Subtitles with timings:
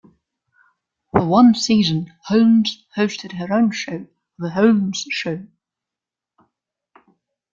[1.11, 4.07] For one season, Holmes hosted her own show,
[4.39, 5.45] "The Holmes Show".